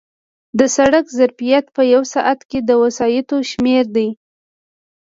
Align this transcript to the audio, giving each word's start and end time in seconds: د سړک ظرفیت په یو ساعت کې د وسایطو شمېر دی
د 0.59 0.59
سړک 0.75 1.05
ظرفیت 1.19 1.65
په 1.75 1.81
یو 1.93 2.01
ساعت 2.13 2.39
کې 2.49 2.59
د 2.63 2.71
وسایطو 2.83 3.37
شمېر 3.51 3.83
دی 3.95 4.09